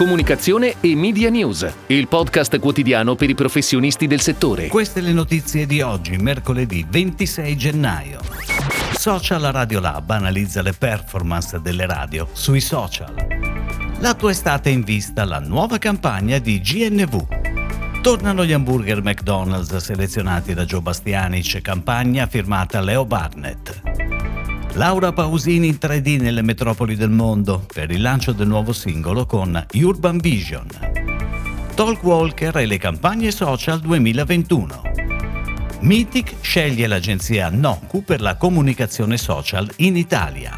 comunicazione 0.00 0.76
e 0.80 0.96
media 0.96 1.28
news, 1.28 1.70
il 1.88 2.08
podcast 2.08 2.58
quotidiano 2.58 3.16
per 3.16 3.28
i 3.28 3.34
professionisti 3.34 4.06
del 4.06 4.22
settore. 4.22 4.68
Queste 4.68 5.02
le 5.02 5.12
notizie 5.12 5.66
di 5.66 5.82
oggi, 5.82 6.16
mercoledì 6.16 6.86
26 6.88 7.54
gennaio. 7.54 8.20
Social 8.94 9.42
Radio 9.42 9.78
Lab 9.78 10.08
analizza 10.08 10.62
le 10.62 10.72
performance 10.72 11.60
delle 11.60 11.84
radio 11.84 12.26
sui 12.32 12.62
social. 12.62 13.14
La 13.98 14.14
tua 14.14 14.30
estate 14.30 14.70
in 14.70 14.84
vista 14.84 15.26
la 15.26 15.38
nuova 15.38 15.76
campagna 15.76 16.38
di 16.38 16.62
GNV. 16.62 18.00
Tornano 18.00 18.46
gli 18.46 18.54
hamburger 18.54 19.02
McDonald's 19.02 19.76
selezionati 19.76 20.54
da 20.54 20.64
Joe 20.64 20.80
Bastianic, 20.80 21.60
campagna 21.60 22.26
firmata 22.26 22.80
Leo 22.80 23.04
Barnett. 23.04 23.89
Laura 24.74 25.12
Pausini 25.12 25.66
in 25.66 25.78
3D 25.80 26.20
nelle 26.20 26.42
metropoli 26.42 26.94
del 26.94 27.10
mondo 27.10 27.66
per 27.72 27.90
il 27.90 28.00
lancio 28.00 28.32
del 28.32 28.46
nuovo 28.46 28.72
singolo 28.72 29.26
con 29.26 29.66
Urban 29.74 30.18
Vision. 30.18 30.66
Talk 31.74 32.02
Walker 32.04 32.56
e 32.56 32.66
le 32.66 32.78
campagne 32.78 33.32
social 33.32 33.80
2021. 33.80 34.82
Mythic 35.80 36.34
sceglie 36.40 36.86
l'agenzia 36.86 37.48
Noku 37.50 38.04
per 38.04 38.20
la 38.20 38.36
comunicazione 38.36 39.16
social 39.16 39.68
in 39.76 39.96
Italia. 39.96 40.54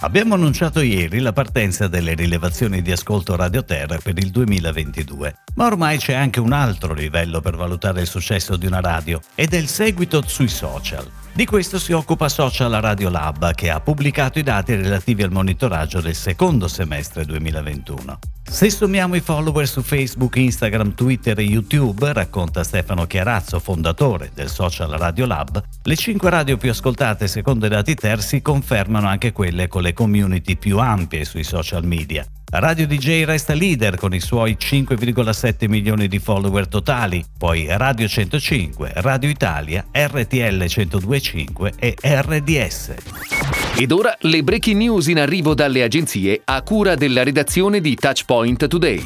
Abbiamo 0.00 0.34
annunciato 0.34 0.80
ieri 0.80 1.18
la 1.18 1.32
partenza 1.32 1.88
delle 1.88 2.14
rilevazioni 2.14 2.82
di 2.82 2.92
ascolto 2.92 3.34
Radio 3.34 3.64
Terra 3.64 3.98
per 4.00 4.16
il 4.16 4.30
2022, 4.30 5.38
ma 5.56 5.66
ormai 5.66 5.98
c'è 5.98 6.12
anche 6.12 6.38
un 6.38 6.52
altro 6.52 6.94
livello 6.94 7.40
per 7.40 7.56
valutare 7.56 8.02
il 8.02 8.06
successo 8.06 8.56
di 8.56 8.66
una 8.66 8.80
radio 8.80 9.20
ed 9.34 9.54
è 9.54 9.56
il 9.56 9.66
seguito 9.66 10.22
sui 10.24 10.46
social. 10.46 11.04
Di 11.32 11.44
questo 11.46 11.80
si 11.80 11.90
occupa 11.90 12.28
Social 12.28 12.70
Radio 12.80 13.10
Lab, 13.10 13.52
che 13.54 13.70
ha 13.70 13.80
pubblicato 13.80 14.38
i 14.38 14.44
dati 14.44 14.76
relativi 14.76 15.24
al 15.24 15.32
monitoraggio 15.32 16.00
del 16.00 16.14
secondo 16.14 16.68
semestre 16.68 17.24
2021. 17.24 18.37
Se 18.50 18.70
sommiamo 18.70 19.14
i 19.14 19.20
follower 19.20 19.68
su 19.68 19.82
Facebook, 19.82 20.36
Instagram, 20.36 20.94
Twitter 20.94 21.38
e 21.38 21.42
YouTube, 21.42 22.12
racconta 22.12 22.64
Stefano 22.64 23.06
Chiarazzo, 23.06 23.60
fondatore 23.60 24.30
del 24.34 24.48
Social 24.48 24.90
Radio 24.90 25.26
Lab, 25.26 25.62
le 25.82 25.96
5 25.96 26.30
radio 26.30 26.56
più 26.56 26.70
ascoltate 26.70 27.28
secondo 27.28 27.66
i 27.66 27.68
dati 27.68 27.94
terzi 27.94 28.42
confermano 28.42 29.06
anche 29.06 29.32
quelle 29.32 29.68
con 29.68 29.82
le 29.82 29.92
community 29.92 30.56
più 30.56 30.78
ampie 30.78 31.24
sui 31.24 31.44
social 31.44 31.84
media, 31.84 32.26
Radio 32.50 32.86
DJ 32.86 33.24
resta 33.24 33.52
leader 33.52 33.96
con 33.96 34.14
i 34.14 34.20
suoi 34.20 34.56
5,7 34.58 35.68
milioni 35.68 36.08
di 36.08 36.18
follower 36.18 36.66
totali, 36.66 37.22
poi 37.36 37.66
Radio 37.68 38.08
105, 38.08 38.92
Radio 38.96 39.28
Italia, 39.28 39.84
RTL 39.92 40.64
1025 40.66 41.74
e 41.78 41.94
RDS. 42.00 43.67
Ed 43.80 43.92
ora 43.92 44.12
le 44.22 44.42
breaking 44.42 44.76
news 44.76 45.06
in 45.06 45.20
arrivo 45.20 45.54
dalle 45.54 45.84
agenzie 45.84 46.40
a 46.44 46.62
cura 46.62 46.96
della 46.96 47.22
redazione 47.22 47.80
di 47.80 47.94
Touchpoint 47.94 48.66
Today. 48.66 49.04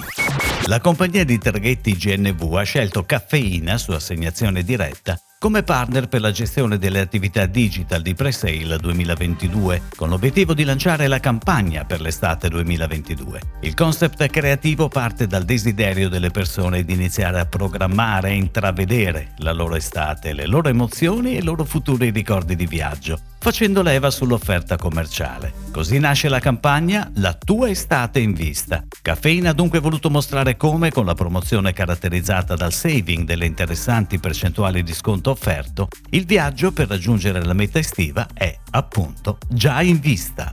La 0.65 0.81
compagnia 0.81 1.25
di 1.25 1.37
traghetti 1.37 1.93
GNV 1.93 2.55
ha 2.55 2.63
scelto 2.63 3.05
Caffeina 3.05 3.77
su 3.77 3.91
assegnazione 3.91 4.63
diretta 4.63 5.21
come 5.39 5.65
partner 5.65 6.07
per 6.07 6.21
la 6.21 6.31
gestione 6.31 6.79
delle 6.79 7.01
attività 7.01 7.47
digital 7.47 8.01
di 8.01 8.15
Presale 8.15 8.79
2022, 8.79 9.83
con 9.97 10.09
l'obiettivo 10.09 10.55
di 10.55 10.63
lanciare 10.63 11.09
la 11.09 11.19
campagna 11.19 11.85
per 11.85 12.01
l'estate 12.01 12.49
2022. 12.49 13.41
Il 13.63 13.75
concept 13.75 14.25
creativo 14.29 14.87
parte 14.87 15.27
dal 15.27 15.43
desiderio 15.43 16.09
delle 16.09 16.31
persone 16.31 16.85
di 16.85 16.93
iniziare 16.93 17.41
a 17.41 17.47
programmare 17.47 18.31
e 18.31 18.35
intravedere 18.35 19.33
la 19.39 19.51
loro 19.51 19.75
estate, 19.75 20.33
le 20.33 20.47
loro 20.47 20.69
emozioni 20.69 21.35
e 21.35 21.41
i 21.41 21.43
loro 21.43 21.65
futuri 21.65 22.11
ricordi 22.11 22.55
di 22.55 22.69
viaggio, 22.69 23.19
facendo 23.43 23.83
leva 23.83 24.09
sull'offerta 24.09 24.77
commerciale. 24.77 25.53
Così 25.73 25.99
nasce 25.99 26.29
la 26.29 26.39
campagna 26.39 27.11
La 27.17 27.35
tua 27.35 27.69
estate 27.69 28.21
in 28.21 28.35
vista. 28.35 28.85
Caffeina 29.03 29.51
ha 29.51 29.53
dunque 29.53 29.81
voluto 29.81 30.11
mostrare 30.11 30.57
come, 30.57 30.93
con 30.93 31.05
la 31.05 31.15
promozione 31.15 31.73
caratterizzata 31.73 32.55
dal 32.55 32.73
saving 32.73 33.27
delle 33.27 33.47
interessanti 33.47 34.21
percentuali 34.21 34.85
di 34.85 34.95
sconto 34.95 35.31
offerto, 35.31 35.89
il 36.11 36.25
viaggio 36.25 36.71
per 36.71 36.87
raggiungere 36.87 37.45
la 37.45 37.53
meta 37.53 37.81
estiva 37.81 38.29
è, 38.33 38.57
appunto, 38.73 39.39
già 39.49 39.83
in 39.83 40.01
vista. 40.01 40.51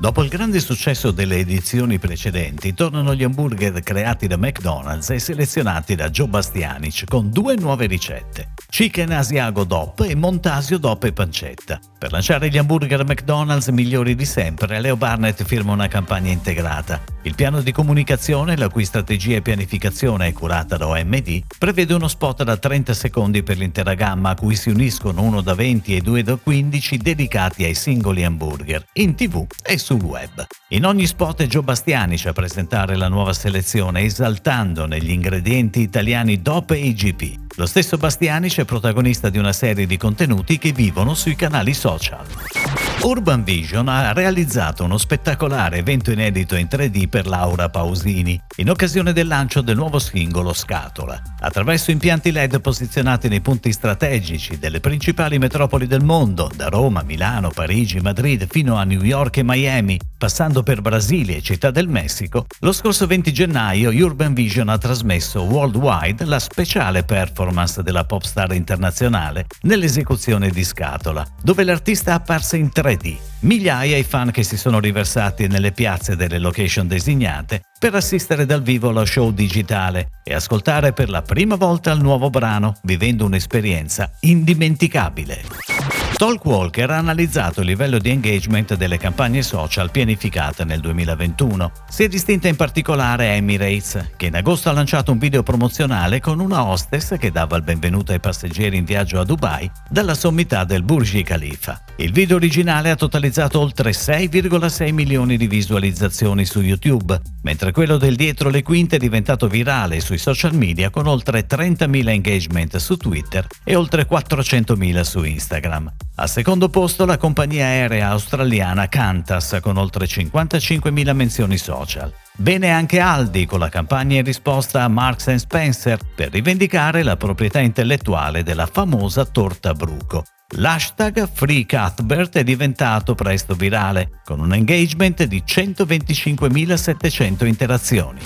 Dopo 0.00 0.22
il 0.22 0.28
grande 0.28 0.60
successo 0.60 1.10
delle 1.10 1.38
edizioni 1.38 1.98
precedenti, 1.98 2.72
tornano 2.72 3.14
gli 3.14 3.24
hamburger 3.24 3.82
creati 3.82 4.28
da 4.28 4.36
McDonald's 4.36 5.10
e 5.10 5.18
selezionati 5.18 5.96
da 5.96 6.08
Joe 6.08 6.28
Bastianic 6.28 7.04
con 7.08 7.30
due 7.30 7.56
nuove 7.56 7.86
ricette. 7.86 8.52
Chicken 8.68 9.10
Asiago 9.10 9.64
DOP 9.64 10.00
e 10.08 10.14
Montasio 10.14 10.78
DOP 10.78 11.04
e 11.04 11.12
pancetta. 11.12 11.80
Per 11.98 12.12
lanciare 12.12 12.48
gli 12.48 12.58
hamburger 12.58 13.04
McDonald's 13.04 13.68
migliori 13.68 14.14
di 14.14 14.24
sempre, 14.24 14.80
Leo 14.80 14.96
Barnett 14.96 15.42
firma 15.42 15.72
una 15.72 15.88
campagna 15.88 16.30
integrata. 16.30 17.02
Il 17.22 17.34
piano 17.34 17.60
di 17.60 17.72
comunicazione, 17.72 18.56
la 18.56 18.68
cui 18.68 18.84
strategia 18.84 19.36
e 19.36 19.42
pianificazione 19.42 20.28
è 20.28 20.32
curata 20.32 20.76
da 20.76 20.86
OMD, 20.86 21.42
prevede 21.58 21.94
uno 21.94 22.06
spot 22.06 22.44
da 22.44 22.56
30 22.56 22.94
secondi 22.94 23.42
per 23.42 23.58
l'intera 23.58 23.94
gamma 23.94 24.30
a 24.30 24.34
cui 24.36 24.54
si 24.54 24.70
uniscono 24.70 25.22
uno 25.22 25.40
da 25.40 25.54
20 25.54 25.96
e 25.96 26.00
due 26.00 26.22
da 26.22 26.36
15 26.36 26.96
dedicati 26.98 27.27
ai 27.36 27.74
singoli 27.74 28.24
hamburger, 28.24 28.84
in 28.94 29.14
tv 29.14 29.46
e 29.62 29.78
sul 29.78 30.02
web. 30.02 30.46
In 30.68 30.84
ogni 30.84 31.06
spot 31.06 31.42
è 31.42 31.46
Joe 31.46 31.62
Bastianic 31.62 32.26
a 32.26 32.32
presentare 32.32 32.96
la 32.96 33.08
nuova 33.08 33.32
selezione 33.32 34.02
esaltando 34.02 34.86
negli 34.86 35.10
ingredienti 35.10 35.80
italiani 35.80 36.40
DOP 36.40 36.70
e 36.70 36.78
IGP. 36.78 37.56
Lo 37.56 37.66
stesso 37.66 37.96
Bastianic 37.96 38.60
è 38.60 38.64
protagonista 38.64 39.28
di 39.28 39.38
una 39.38 39.52
serie 39.52 39.86
di 39.86 39.96
contenuti 39.96 40.58
che 40.58 40.72
vivono 40.72 41.14
sui 41.14 41.36
canali 41.36 41.74
social. 41.74 42.77
Urban 43.02 43.44
Vision 43.44 43.88
ha 43.88 44.12
realizzato 44.12 44.84
uno 44.84 44.98
spettacolare 44.98 45.78
evento 45.78 46.10
inedito 46.10 46.56
in 46.56 46.66
3D 46.68 47.08
per 47.08 47.26
Laura 47.26 47.68
Pausini, 47.68 48.40
in 48.56 48.68
occasione 48.68 49.12
del 49.12 49.28
lancio 49.28 49.60
del 49.60 49.76
nuovo 49.76 49.98
singolo 49.98 50.52
Scatola. 50.52 51.20
Attraverso 51.40 51.90
impianti 51.92 52.32
LED 52.32 52.60
posizionati 52.60 53.28
nei 53.28 53.40
punti 53.40 53.72
strategici 53.72 54.58
delle 54.58 54.80
principali 54.80 55.38
metropoli 55.38 55.86
del 55.86 56.02
mondo, 56.02 56.50
da 56.54 56.68
Roma, 56.68 57.02
Milano, 57.02 57.50
Parigi, 57.50 58.00
Madrid 58.00 58.46
fino 58.48 58.74
a 58.74 58.84
New 58.84 59.02
York 59.02 59.38
e 59.38 59.42
Miami, 59.44 59.98
passando 60.18 60.62
per 60.62 60.82
Brasile 60.82 61.36
e 61.36 61.42
Città 61.42 61.70
del 61.70 61.88
Messico, 61.88 62.44
lo 62.60 62.72
scorso 62.72 63.06
20 63.06 63.32
gennaio 63.32 63.90
Urban 63.90 64.34
Vision 64.34 64.68
ha 64.68 64.76
trasmesso 64.76 65.42
worldwide 65.44 66.26
la 66.26 66.38
speciale 66.38 67.04
performance 67.04 67.82
della 67.82 68.04
pop 68.04 68.24
star 68.24 68.52
internazionale 68.52 69.46
nell'esecuzione 69.62 70.50
di 70.50 70.64
Scatola, 70.64 71.26
dove 71.42 71.64
l'artista 71.64 72.10
è 72.10 72.14
apparsa 72.14 72.56
in 72.56 72.70
3D 72.74 72.96
3D. 72.98 73.16
Migliaia 73.40 73.96
i 73.96 74.02
fan 74.02 74.30
che 74.30 74.42
si 74.42 74.56
sono 74.56 74.80
riversati 74.80 75.46
nelle 75.46 75.72
piazze 75.72 76.16
delle 76.16 76.38
location 76.38 76.88
designate 76.88 77.62
per 77.78 77.94
assistere 77.94 78.46
dal 78.46 78.62
vivo 78.62 78.88
allo 78.88 79.04
show 79.04 79.30
digitale 79.30 80.10
e 80.24 80.34
ascoltare 80.34 80.92
per 80.92 81.08
la 81.08 81.22
prima 81.22 81.54
volta 81.54 81.92
il 81.92 82.00
nuovo 82.00 82.30
brano, 82.30 82.74
vivendo 82.82 83.24
un'esperienza 83.24 84.10
indimenticabile. 84.20 86.07
Talkwalker 86.18 86.90
ha 86.90 86.96
analizzato 86.96 87.60
il 87.60 87.68
livello 87.68 87.98
di 87.98 88.10
engagement 88.10 88.74
delle 88.74 88.98
campagne 88.98 89.40
social 89.40 89.92
pianificate 89.92 90.64
nel 90.64 90.80
2021. 90.80 91.70
Si 91.88 92.02
è 92.02 92.08
distinta 92.08 92.48
in 92.48 92.56
particolare 92.56 93.34
Emirates, 93.34 94.14
che 94.16 94.26
in 94.26 94.34
agosto 94.34 94.68
ha 94.68 94.72
lanciato 94.72 95.12
un 95.12 95.18
video 95.18 95.44
promozionale 95.44 96.18
con 96.18 96.40
una 96.40 96.64
hostess 96.64 97.16
che 97.18 97.30
dava 97.30 97.56
il 97.56 97.62
benvenuto 97.62 98.10
ai 98.10 98.18
passeggeri 98.18 98.76
in 98.76 98.84
viaggio 98.84 99.20
a 99.20 99.24
Dubai 99.24 99.70
dalla 99.88 100.14
sommità 100.14 100.64
del 100.64 100.82
Burj 100.82 101.22
Khalifa. 101.22 101.84
Il 101.98 102.10
video 102.10 102.34
originale 102.34 102.90
ha 102.90 102.96
totalizzato 102.96 103.60
oltre 103.60 103.92
6,6 103.92 104.92
milioni 104.92 105.36
di 105.36 105.46
visualizzazioni 105.46 106.44
su 106.44 106.60
YouTube, 106.60 107.16
mentre 107.42 107.70
quello 107.70 107.96
del 107.96 108.16
dietro 108.16 108.50
le 108.50 108.64
quinte 108.64 108.96
è 108.96 108.98
diventato 108.98 109.46
virale 109.46 110.00
sui 110.00 110.18
social 110.18 110.56
media 110.56 110.90
con 110.90 111.06
oltre 111.06 111.46
30.000 111.46 112.08
engagement 112.08 112.76
su 112.78 112.96
Twitter 112.96 113.46
e 113.62 113.76
oltre 113.76 114.08
400.000 114.08 115.00
su 115.02 115.22
Instagram. 115.22 115.92
Al 116.20 116.28
secondo 116.28 116.68
posto 116.68 117.04
la 117.04 117.16
compagnia 117.16 117.66
aerea 117.66 118.08
australiana 118.08 118.88
Qantas 118.88 119.58
con 119.62 119.76
oltre 119.76 120.06
55.000 120.06 121.14
menzioni 121.14 121.56
social. 121.56 122.12
Bene 122.34 122.72
anche 122.72 122.98
Aldi 122.98 123.46
con 123.46 123.60
la 123.60 123.68
campagna 123.68 124.16
in 124.16 124.24
risposta 124.24 124.82
a 124.82 124.88
Marks 124.88 125.32
Spencer 125.36 126.00
per 126.16 126.32
rivendicare 126.32 127.04
la 127.04 127.16
proprietà 127.16 127.60
intellettuale 127.60 128.42
della 128.42 128.66
famosa 128.66 129.26
torta 129.26 129.74
bruco. 129.74 130.24
L'hashtag 130.56 131.28
FreeCuthbert 131.32 132.38
è 132.38 132.42
diventato 132.42 133.14
presto 133.14 133.54
virale, 133.54 134.22
con 134.24 134.40
un 134.40 134.52
engagement 134.52 135.22
di 135.22 135.44
125.700 135.46 137.46
interazioni. 137.46 138.18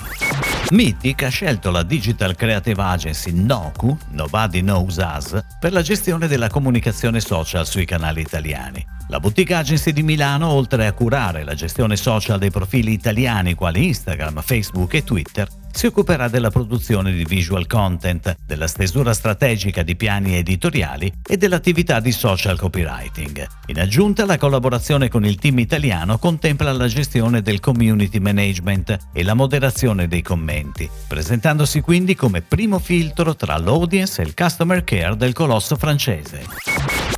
Mythic 0.73 1.21
ha 1.21 1.29
scelto 1.29 1.69
la 1.69 1.83
digital 1.83 2.35
creative 2.35 2.81
agency 2.81 3.31
Noku, 3.31 3.95
Nobody 4.09 4.61
Knows 4.61 4.95
Us, 4.97 5.39
per 5.59 5.71
la 5.71 5.83
gestione 5.83 6.27
della 6.27 6.49
comunicazione 6.49 7.19
social 7.19 7.67
sui 7.67 7.85
canali 7.85 8.21
italiani. 8.21 8.83
La 9.09 9.19
boutique 9.19 9.53
agency 9.53 9.91
di 9.91 10.01
Milano, 10.01 10.47
oltre 10.49 10.87
a 10.87 10.93
curare 10.93 11.43
la 11.43 11.53
gestione 11.53 11.95
social 11.95 12.39
dei 12.39 12.49
profili 12.49 12.91
italiani 12.91 13.53
quali 13.53 13.85
Instagram, 13.85 14.41
Facebook 14.41 14.95
e 14.95 15.03
Twitter, 15.03 15.47
si 15.73 15.87
occuperà 15.87 16.27
della 16.27 16.51
produzione 16.51 17.11
di 17.11 17.25
visual 17.25 17.67
content, 17.67 18.35
della 18.45 18.67
stesura 18.67 19.13
strategica 19.13 19.81
di 19.81 19.95
piani 19.95 20.35
editoriali 20.35 21.11
e 21.27 21.35
dell'attività 21.35 21.99
di 21.99 22.11
social 22.11 22.57
copywriting. 22.57 23.45
In 23.67 23.79
aggiunta, 23.79 24.25
la 24.25 24.37
collaborazione 24.37 25.09
con 25.09 25.25
il 25.25 25.35
team 25.35 25.59
italiano 25.59 26.19
contempla 26.19 26.71
la 26.71 26.87
gestione 26.87 27.41
del 27.41 27.59
community 27.59 28.19
management 28.19 28.97
e 29.11 29.23
la 29.23 29.33
moderazione 29.33 30.07
dei 30.07 30.21
commenti, 30.21 30.89
presentandosi 31.07 31.81
quindi 31.81 32.15
come 32.15 32.41
primo 32.41 32.79
filtro 32.79 33.35
tra 33.35 33.57
l'audience 33.57 34.21
e 34.21 34.25
il 34.25 34.35
customer 34.35 34.83
care 34.83 35.17
del 35.17 35.33
colosso 35.33 35.75
francese. 35.75 37.02